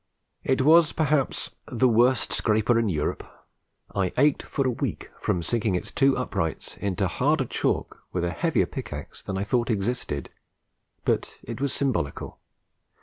It 0.43 0.63
was 0.63 0.93
perhaps 0.93 1.51
the 1.71 1.87
worst 1.87 2.33
scraper 2.33 2.79
in 2.79 2.89
Europe 2.89 3.23
I 3.93 4.11
ached 4.17 4.41
for 4.41 4.65
a 4.65 4.71
week 4.71 5.11
from 5.19 5.43
sinking 5.43 5.75
its 5.75 5.91
two 5.91 6.17
uprights 6.17 6.75
into 6.77 7.05
harder 7.07 7.45
chalk 7.45 8.01
with 8.11 8.23
a 8.23 8.31
heavier 8.31 8.65
pick 8.65 8.91
axe 8.91 9.21
than 9.21 9.37
I 9.37 9.43
thought 9.43 9.69
existed 9.69 10.31
but 11.05 11.37
it 11.43 11.61
was 11.61 11.71
symbolical. 11.71 12.39